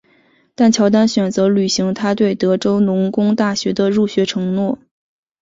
[0.55, 4.79] 但乔丹选择履行他对德州农工大学的入学承诺。